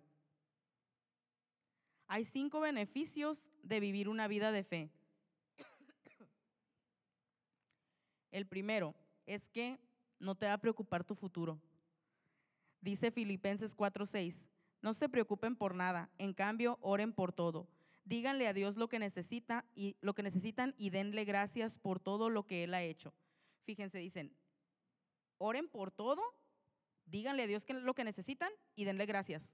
[2.06, 4.90] Hay cinco beneficios de vivir una vida de fe.
[8.32, 8.94] El primero
[9.26, 9.78] es que
[10.20, 11.60] no te va a preocupar tu futuro.
[12.80, 14.48] Dice Filipenses 4:6,
[14.82, 17.68] no se preocupen por nada, en cambio oren por todo.
[18.04, 22.30] Díganle a Dios lo que necesita y lo que necesitan y denle gracias por todo
[22.30, 23.12] lo que él ha hecho.
[23.62, 24.34] Fíjense, dicen,
[25.38, 26.22] oren por todo,
[27.06, 29.50] díganle a Dios lo que necesitan y denle gracias.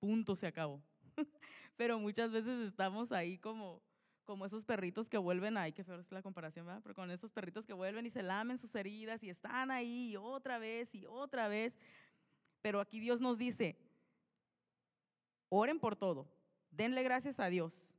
[0.00, 0.82] Punto, se acabó.
[1.76, 3.82] Pero muchas veces estamos ahí como
[4.30, 6.80] como esos perritos que vuelven, ay, qué feo es la comparación, ¿verdad?
[6.84, 10.60] Pero con esos perritos que vuelven y se lamen sus heridas y están ahí otra
[10.60, 11.80] vez y otra vez.
[12.62, 13.76] Pero aquí Dios nos dice,
[15.48, 16.28] oren por todo,
[16.70, 17.92] denle gracias a Dios.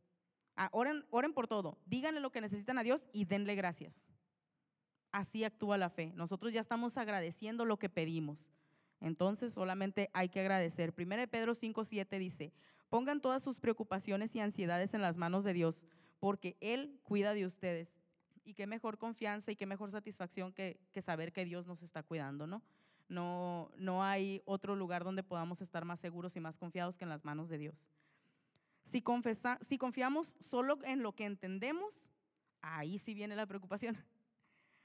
[0.56, 4.02] Ah, oren, oren por todo, díganle lo que necesitan a Dios y denle gracias.
[5.12, 6.14] Así actúa la fe.
[6.16, 8.50] Nosotros ya estamos agradeciendo lo que pedimos.
[9.02, 10.94] Entonces solamente hay que agradecer.
[10.98, 12.54] 1 Pedro 5, 7 dice,
[12.88, 15.84] pongan todas sus preocupaciones y ansiedades en las manos de Dios,
[16.22, 17.98] porque Él cuida de ustedes.
[18.46, 22.46] Y qué mejor confianza y qué mejor satisfacción que, saber que Dios nos está cuidando,
[22.46, 22.62] ¿no?
[23.10, 23.72] ¿no?
[23.76, 27.26] No hay otro lugar donde podamos estar más seguros y más confiados que en las
[27.26, 27.90] manos de Dios.
[28.84, 32.06] Si, confesa, si confiamos solo en lo que entendemos,
[32.62, 33.98] ahí sí viene la preocupación.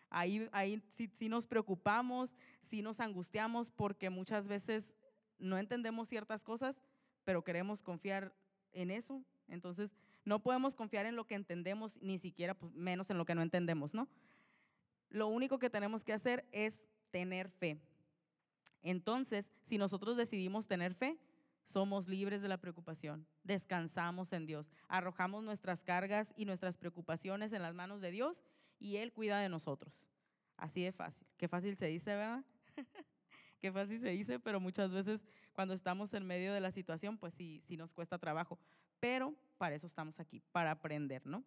[0.08, 4.94] Ahí, ahí sí, nos preocupamos, sí nos angustiamos porque muchas veces
[5.38, 6.80] no entendemos ciertas cosas,
[7.24, 8.34] pero queremos confiar
[8.72, 9.22] en eso.
[9.48, 9.90] Entonces,
[10.26, 13.42] no podemos confiar en lo que entendemos, ni siquiera pues, menos en lo que no
[13.42, 14.08] entendemos, ¿no?
[15.08, 17.80] Lo único que tenemos que hacer es tener fe.
[18.82, 21.16] Entonces, si nosotros decidimos tener fe,
[21.64, 27.62] somos libres de la preocupación, descansamos en Dios, arrojamos nuestras cargas y nuestras preocupaciones en
[27.62, 28.42] las manos de Dios
[28.80, 30.06] y Él cuida de nosotros.
[30.56, 31.26] Así de fácil.
[31.36, 32.44] Qué fácil se dice, ¿verdad?
[33.60, 37.34] Qué fácil se dice, pero muchas veces cuando estamos en medio de la situación, pues
[37.34, 38.58] sí, sí nos cuesta trabajo.
[39.00, 41.44] Pero para eso estamos aquí, para aprender, ¿no?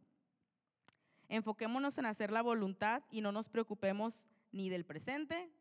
[1.28, 5.52] Enfoquémonos en hacer la voluntad y no nos preocupemos ni del presente,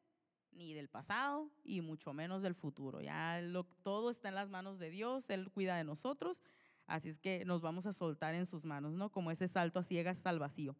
[0.52, 3.00] ni del pasado, y mucho menos del futuro.
[3.00, 3.40] Ya
[3.82, 6.42] todo está en las manos de Dios, Él cuida de nosotros,
[6.86, 9.10] así es que nos vamos a soltar en sus manos, ¿no?
[9.10, 10.74] Como ese salto a ciegas el vacío.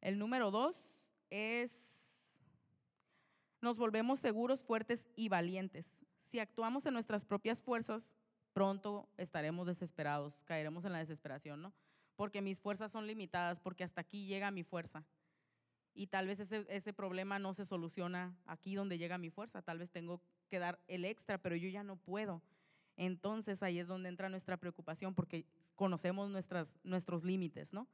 [0.00, 0.76] El número dos
[1.30, 1.76] es,
[3.60, 5.86] nos volvemos seguros, fuertes y valientes.
[6.22, 8.14] Si actuamos en nuestras propias fuerzas,
[8.56, 11.74] pronto estaremos desesperados, caeremos en la desesperación, ¿no?
[12.16, 15.04] Porque mis fuerzas son limitadas, porque hasta aquí llega mi fuerza.
[15.92, 19.78] Y tal vez ese, ese problema no se soluciona aquí donde llega mi fuerza, tal
[19.78, 22.40] vez tengo que dar el extra, pero yo ya no puedo.
[22.96, 27.86] Entonces ahí es donde entra nuestra preocupación porque conocemos nuestras, nuestros límites, ¿no?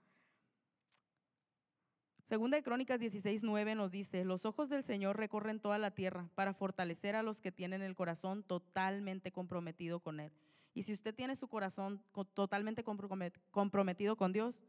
[2.22, 6.30] Segunda de Crónicas 16, 9 nos dice, los ojos del Señor recorren toda la tierra
[6.36, 10.32] para fortalecer a los que tienen el corazón totalmente comprometido con Él.
[10.74, 12.02] Y si usted tiene su corazón
[12.34, 14.62] totalmente comprometido con Dios,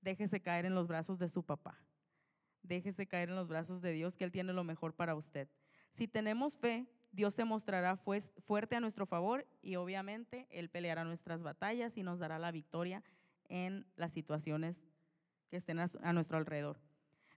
[0.00, 1.78] déjese caer en los brazos de su papá.
[2.62, 5.48] Déjese caer en los brazos de Dios, que Él tiene lo mejor para usted.
[5.90, 11.42] Si tenemos fe, Dios se mostrará fuerte a nuestro favor y obviamente Él peleará nuestras
[11.42, 13.02] batallas y nos dará la victoria
[13.48, 14.82] en las situaciones
[15.48, 16.80] que estén a nuestro alrededor.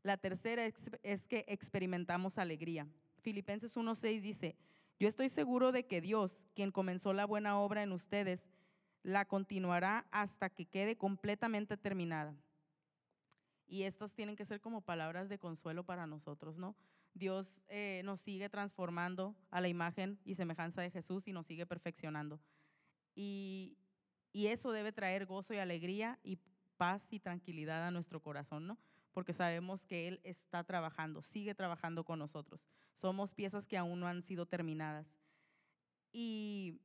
[0.03, 2.87] La tercera es, que experimentamos alegría.
[3.21, 4.55] Filipenses 1.6 dice,
[4.99, 8.47] yo estoy seguro de que Dios, quien comenzó la buena obra en ustedes,
[9.03, 12.35] la continuará hasta que quede completamente terminada.
[13.67, 16.75] Y estas tienen que ser como palabras de consuelo para nosotros, ¿no?
[17.13, 21.65] Dios eh, nos sigue transformando a la imagen y semejanza de Jesús y nos sigue
[21.65, 22.39] perfeccionando.
[23.15, 23.77] Y,
[24.31, 26.37] y eso debe traer gozo y alegría y
[26.77, 28.77] paz y tranquilidad a nuestro corazón, ¿no?
[29.17, 32.67] Porque sabemos que Él está trabajando, sigue trabajando con nosotros.
[32.93, 35.07] Somos piezas que aún no han sido terminadas.
[36.13, 36.79] Y,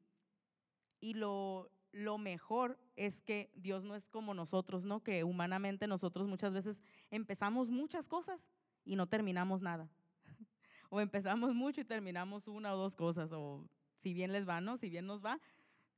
[0.98, 5.02] y lo, lo mejor es que Dios no es como nosotros, ¿no?
[5.02, 8.48] Que humanamente nosotros muchas veces empezamos muchas cosas
[8.82, 9.90] y no terminamos nada.
[10.88, 13.68] o empezamos mucho y terminamos una o dos cosas, o
[13.98, 14.78] si bien les va, ¿no?
[14.78, 15.38] Si bien nos va,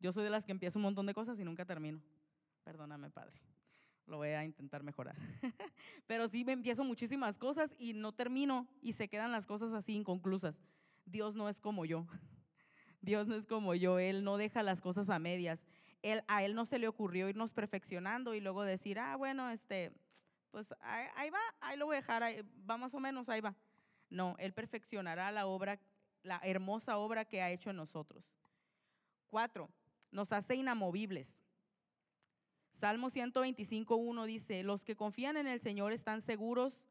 [0.01, 2.03] yo soy de las que empiezo un montón de cosas y nunca termino.
[2.64, 3.54] Perdóname, Padre.
[4.07, 5.17] Lo voy a intentar mejorar.
[6.07, 9.95] Pero sí me empiezo muchísimas cosas y no termino y se quedan las cosas así
[9.95, 10.61] inconclusas.
[11.07, 12.07] Dios no es como yo.
[13.01, 15.67] Dios no es como yo, Él no deja las cosas a medias.
[16.03, 19.93] Él, a Él no se le ocurrió irnos perfeccionando y luego decir, ah, bueno, este,
[20.51, 22.23] pues ahí, va, ahí lo voy a dejar,
[22.69, 23.55] va más o menos, ahí va.
[24.11, 25.81] No, Él perfeccionará la obra,
[26.23, 28.25] la hermosa obra que ha hecho en nosotros.
[29.29, 29.69] Cuatro,
[30.11, 31.40] nos hace inamovibles.
[32.75, 36.83] Salmo 125.1 dice, los que confían en el Señor están seguros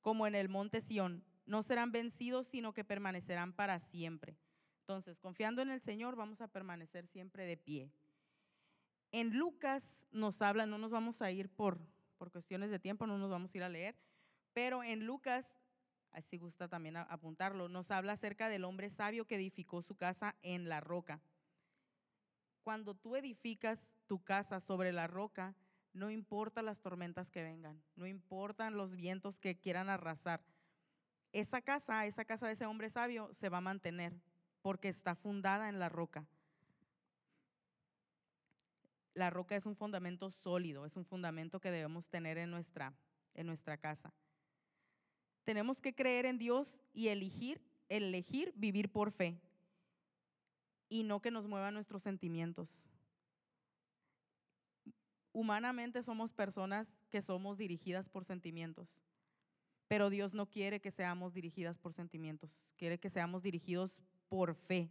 [0.00, 1.22] como en el monte Sión.
[1.44, 4.38] No serán vencidos, sino que permanecerán para siempre.
[4.80, 7.92] Entonces, confiando en el Señor, vamos a permanecer siempre de pie.
[9.12, 11.78] En Lucas nos habla, no nos vamos a ir por,
[12.16, 13.94] por cuestiones de tiempo, no nos vamos a ir a leer,
[14.54, 15.54] pero en Lucas,
[16.12, 20.70] así gusta también apuntarlo, nos habla acerca del hombre sabio que edificó su casa en
[20.70, 21.20] la roca.
[22.66, 25.54] Cuando tú edificas tu casa sobre la roca,
[25.92, 30.42] no importa las tormentas que vengan, no importan los vientos que quieran arrasar.
[31.30, 34.20] Esa casa, esa casa de ese hombre sabio se va a mantener
[34.62, 36.26] porque está fundada en la roca.
[39.14, 42.92] La roca es un fundamento sólido, es un fundamento que debemos tener en nuestra,
[43.34, 44.12] en nuestra casa.
[45.44, 49.40] Tenemos que creer en Dios y elegir, elegir vivir por fe
[50.88, 52.78] y no que nos muevan nuestros sentimientos.
[55.32, 58.98] Humanamente somos personas que somos dirigidas por sentimientos,
[59.88, 64.88] pero Dios no quiere que seamos dirigidas por sentimientos, quiere que seamos dirigidos por fe.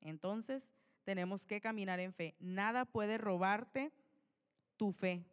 [0.00, 0.70] Entonces,
[1.04, 2.34] tenemos que caminar en fe.
[2.40, 3.92] Nada puede robarte
[4.76, 5.24] tu fe,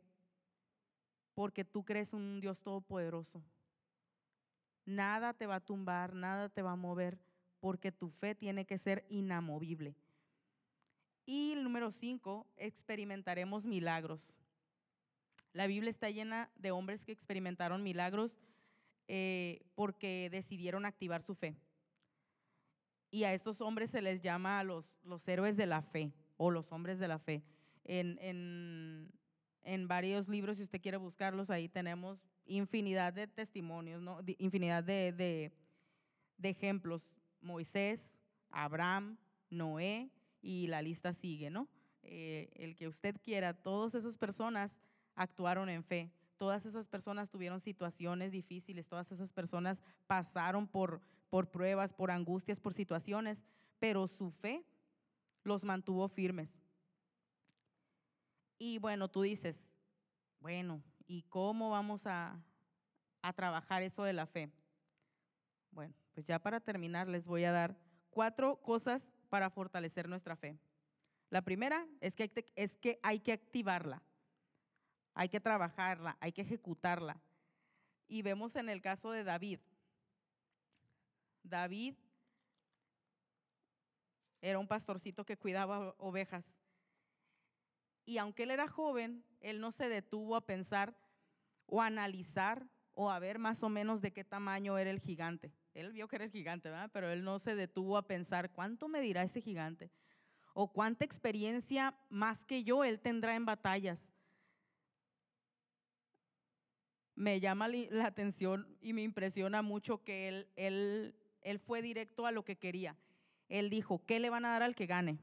[1.34, 3.44] porque tú crees un Dios todopoderoso.
[4.86, 7.20] Nada te va a tumbar, nada te va a mover,
[7.60, 9.96] porque tu fe tiene que ser inamovible.
[11.26, 14.38] Y el número cinco, experimentaremos milagros.
[15.54, 18.38] La Biblia está llena de hombres que experimentaron milagros
[19.08, 21.56] eh, porque decidieron activar su fe
[23.14, 26.50] y a estos hombres se les llama a los, los héroes de la fe o
[26.50, 27.44] los hombres de la fe.
[27.84, 28.18] En,
[29.62, 34.20] en, varios libros, si usted quiere buscarlos, ahí tenemos infinidad de testimonios, ¿no?
[34.40, 37.08] infinidad de, de, ejemplos.
[37.40, 38.16] Moisés,
[38.50, 39.20] Abraham,
[39.52, 40.10] Noé
[40.44, 41.68] y la lista sigue, ¿no?
[42.04, 44.78] Eh, el que usted quiera, todas esas personas
[45.16, 46.12] actuaron en fe.
[46.38, 52.60] Todas esas personas tuvieron situaciones difíciles, todas esas personas pasaron por, por pruebas, por angustias,
[52.60, 53.46] por situaciones,
[53.80, 54.66] pero su fe
[55.44, 56.60] los mantuvo firmes.
[58.60, 59.72] Y bueno, tú dices,
[60.42, 62.38] bueno, ¿y cómo vamos a,
[63.22, 64.52] a trabajar eso de la fe?
[65.72, 67.78] Bueno, pues ya para terminar les voy a dar
[68.10, 70.60] cuatro cosas para fortalecer nuestra fe.
[71.32, 74.04] La primera es que, es que hay que activarla,
[75.16, 77.20] hay que trabajarla, hay que ejecutarla.
[78.08, 79.60] Y vemos en el caso de David,
[81.42, 81.96] David
[84.40, 86.60] era un pastorcito que cuidaba ovejas.
[88.06, 90.96] Y aunque él era joven, él no se detuvo a pensar
[91.66, 95.52] o a analizar o a ver más o menos de qué tamaño era el gigante.
[95.74, 96.90] Él vio que era el gigante, ¿verdad?
[96.94, 99.92] Pero él no se detuvo a pensar cuánto me dirá ese gigante
[100.54, 104.12] o cuánta experiencia más que yo él tendrá en batallas.
[107.16, 112.32] Me llama la atención y me impresiona mucho que él, él él fue directo a
[112.32, 112.96] lo que quería.
[113.50, 115.20] Él dijo, ¿qué le van a dar al que gane?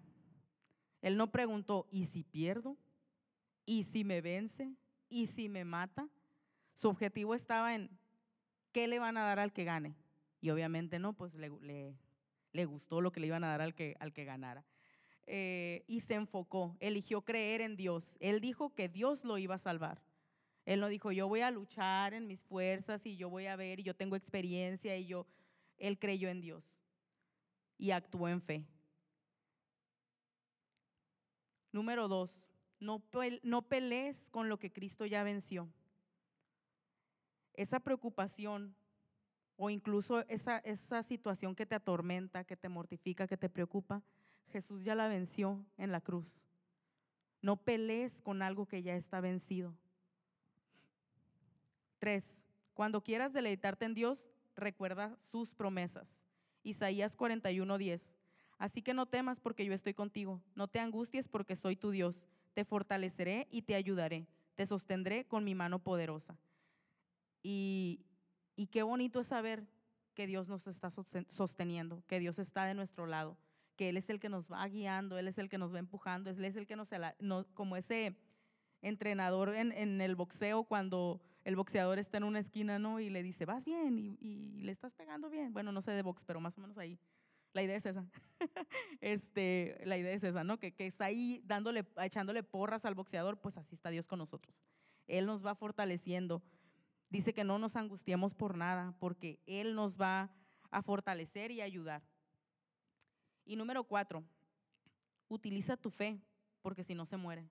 [1.02, 2.76] Él no preguntó, ¿y si pierdo?
[3.64, 4.74] ¿Y si me vence?
[5.08, 6.08] ¿Y si me mata?
[6.74, 7.90] Su objetivo estaba en,
[8.72, 9.94] ¿qué le van a dar al que gane?
[10.40, 11.50] Y obviamente no, pues le,
[12.52, 14.64] Le gustó lo que le iban a dar al que, al que ganara.
[15.26, 18.16] Eh, y se enfocó, eligió creer en Dios.
[18.20, 20.02] Él dijo que Dios lo iba a salvar.
[20.64, 23.80] Él no dijo, yo voy a luchar en mis fuerzas y yo voy a ver
[23.80, 25.26] y yo tengo experiencia y yo,
[25.78, 26.80] él creyó en Dios
[27.78, 28.66] y actuó en fe.
[31.72, 33.02] Número dos, no,
[33.42, 35.68] no pelees con lo que Cristo ya venció.
[37.54, 38.76] Esa preocupación
[39.62, 44.02] o incluso esa, esa situación que te atormenta, que te mortifica, que te preocupa,
[44.50, 46.46] Jesús ya la venció en la cruz.
[47.42, 49.76] No pelees con algo que ya está vencido.
[51.98, 52.42] Tres,
[52.72, 56.24] cuando quieras deleitarte en Dios, recuerda sus promesas.
[56.62, 58.14] Isaías 41:10.
[58.56, 60.40] Así que no temas porque yo estoy contigo.
[60.54, 62.24] No te angusties porque soy tu Dios.
[62.54, 64.26] Te fortaleceré y te ayudaré.
[64.54, 66.38] Te sostendré con mi mano poderosa.
[67.42, 68.06] Y,
[68.60, 69.66] y qué bonito es saber
[70.14, 73.38] que Dios nos está sosteniendo, que Dios está de nuestro lado
[73.80, 76.28] que Él es el que nos va guiando, Él es el que nos va empujando,
[76.28, 76.90] Él es el que nos,
[77.54, 78.14] como ese
[78.82, 83.00] entrenador en, el boxeo cuando el boxeador está en una esquina, ¿no?
[83.00, 85.54] Y le dice, vas bien y, le estás pegando bien.
[85.54, 86.98] Bueno, no sé de box, pero más o menos ahí.
[87.54, 88.04] La idea es esa.
[89.00, 90.58] este, la idea es esa, ¿no?
[90.58, 94.54] Que, que está ahí dándole, echándole porras al boxeador, pues así está Dios con nosotros.
[95.06, 96.42] Él nos va fortaleciendo.
[97.10, 100.30] Dice que no nos angustiemos por nada, porque Él nos va
[100.70, 102.02] a fortalecer y ayudar.
[103.44, 104.24] Y número cuatro,
[105.28, 106.20] utiliza tu fe,
[106.62, 107.48] porque si no se muere.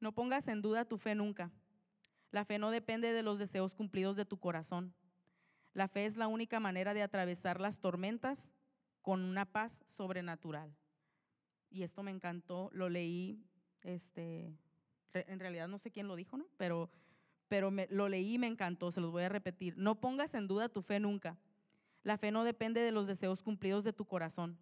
[0.00, 1.52] No pongas en duda tu fe nunca.
[2.32, 4.94] La fe no depende de los deseos cumplidos de tu corazón.
[5.72, 8.50] La fe es la única manera de atravesar las tormentas
[9.02, 10.74] con una paz sobrenatural.
[11.70, 13.44] Y esto me encantó, lo leí,
[13.82, 14.52] este,
[15.12, 16.46] en realidad no sé quién lo dijo, ¿no?
[16.56, 16.90] Pero,
[17.50, 19.76] pero lo leí y me encantó, se los voy a repetir.
[19.76, 21.36] No pongas en duda tu fe nunca.
[22.04, 24.56] La fe no depende de los deseos cumplidos de tu corazón.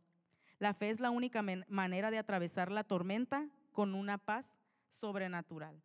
[0.59, 4.57] La fe es la única manera de atravesar la tormenta con una paz
[4.89, 5.83] sobrenatural.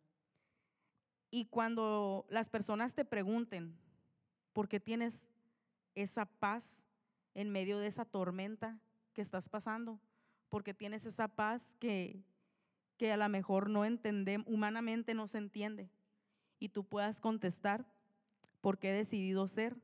[1.30, 3.76] Y cuando las personas te pregunten
[4.54, 5.26] por qué tienes
[5.94, 6.82] esa paz
[7.34, 8.78] en medio de esa tormenta
[9.12, 10.00] que estás pasando,
[10.48, 12.24] porque tienes esa paz que,
[12.96, 15.90] que a lo mejor no entendemos, humanamente no se entiende,
[16.58, 17.84] y tú puedas contestar,
[18.60, 19.76] porque he decidido ser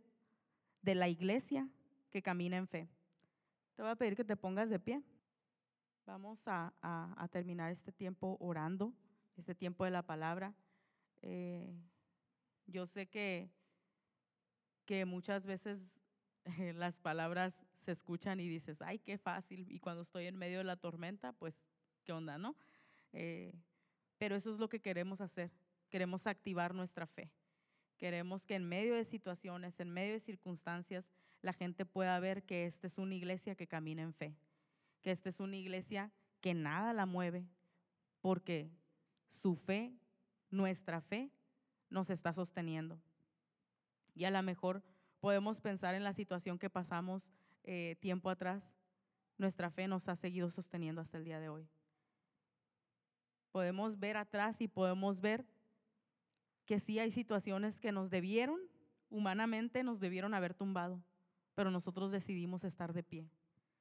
[0.83, 1.69] de la iglesia
[2.11, 2.89] que camina en fe.
[3.75, 5.03] Te voy a pedir que te pongas de pie.
[6.07, 6.73] Vamos a,
[7.31, 8.93] terminar este tiempo orando,
[9.37, 10.55] este tiempo de la palabra.
[11.23, 11.73] Eh,
[12.67, 13.51] yo sé que,
[14.87, 16.01] que muchas veces
[16.45, 19.71] eh, las palabras se escuchan y dices, ay, qué fácil.
[19.71, 21.65] Y cuando estoy en medio de la tormenta, pues,
[22.05, 22.57] ¿qué onda, no?
[23.13, 23.53] Eh,
[24.19, 25.51] pero eso es lo que queremos hacer.
[25.91, 27.31] Queremos activar nuestra fe.
[27.99, 31.11] Queremos que en medio de situaciones, en medio de circunstancias,
[31.43, 34.35] la gente pueda ver que esta es una iglesia que camina en fe,
[35.03, 36.11] que esta es una iglesia
[36.41, 37.47] que nada la mueve,
[38.23, 38.71] porque
[39.29, 39.93] su fe,
[40.49, 41.31] nuestra fe,
[41.91, 42.99] nos está sosteniendo.
[44.15, 44.83] Y a lo mejor
[45.21, 47.29] podemos pensar en la situación que pasamos
[47.65, 48.73] eh, tiempo atrás,
[49.37, 51.69] nuestra fe nos ha seguido sosteniendo hasta el día de hoy.
[53.53, 55.47] Podemos ver atrás y podemos ver
[56.71, 58.61] que sí hay situaciones que nos debieron,
[59.09, 61.03] humanamente nos debieron haber tumbado,
[61.57, 63.29] pero nosotros decidimos estar de pie,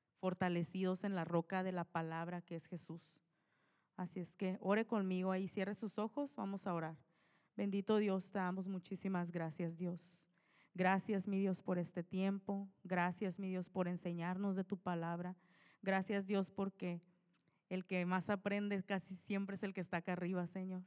[0.09, 3.13] fortalecidos en la roca de la palabra que es Jesús.
[3.95, 6.97] Así es que ore conmigo ahí, cierre sus ojos, vamos a orar.
[7.55, 10.19] Bendito Dios, te damos muchísimas gracias, Dios.
[10.73, 12.67] Gracias, mi Dios, por este tiempo.
[12.83, 15.35] Gracias, mi Dios, por enseñarnos de tu palabra.
[15.83, 17.03] Gracias, Dios, porque
[17.69, 20.81] el que más aprende casi siempre es el que está acá arriba, Señor.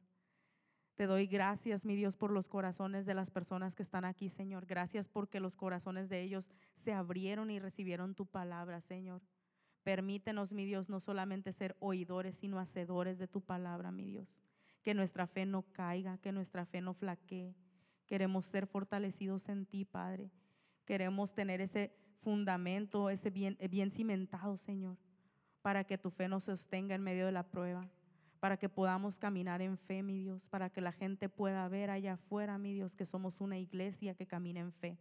[0.95, 4.67] Te doy gracias, mi Dios, por los corazones de las personas que están aquí, Señor.
[4.67, 9.23] Gracias porque los corazones de ellos se abrieron y recibieron tu palabra, Señor.
[9.85, 14.37] Permítenos, mi Dios, no solamente ser oidores, sino hacedores de tu palabra, mi Dios.
[14.83, 17.55] Que nuestra fe no caiga, que nuestra fe no flaquee.
[18.07, 20.31] Queremos ser fortalecidos en ti, Padre.
[20.85, 24.99] Queremos tener ese fundamento, ese bien, bien cimentado, Señor,
[25.63, 27.89] para que tu fe nos sostenga en medio de la prueba
[28.43, 32.15] para que podamos caminar en fe, mi Dios, para que la gente pueda ver allá
[32.15, 34.99] afuera, mi Dios, que somos una iglesia que camina en fe,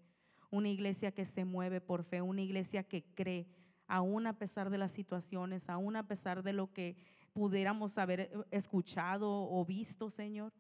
[0.51, 3.47] una iglesia que se mueve por fe, una iglesia que cree,
[3.87, 6.95] aún a pesar de las situaciones, aún a pesar de lo que
[7.33, 10.53] pudiéramos haber escuchado o visto, Señor,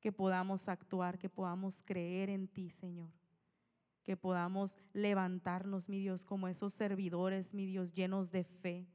[0.00, 3.10] que podamos actuar, que podamos creer en ti, Señor
[4.02, 8.88] que podamos levantarnos, mi Dios, como esos servidores, mi Dios, llenos de fe,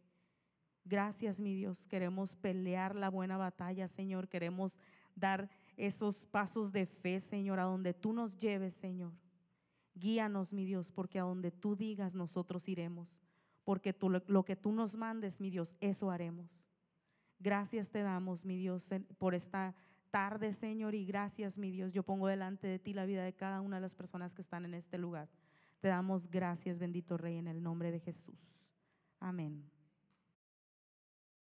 [0.86, 1.88] Gracias, mi Dios.
[1.88, 4.28] Queremos pelear la buena batalla, Señor.
[4.28, 4.80] Queremos
[5.16, 9.14] dar esos pasos de fe, Señor, a donde tú nos lleves, Señor.
[9.96, 13.16] Guíanos, mi Dios, porque a donde tú digas nosotros iremos,
[13.64, 16.66] porque tú, lo que tú nos mandes, mi Dios, eso haremos.
[17.40, 19.76] Gracias te damos, mi Dios, por esta
[20.10, 21.92] tarde, Señor, y gracias, mi Dios.
[21.92, 24.66] Yo pongo delante de ti la vida de cada una de las personas que están
[24.66, 25.30] en este lugar.
[25.80, 28.56] Te damos gracias, bendito Rey, en el nombre de Jesús.
[29.20, 29.73] Amén.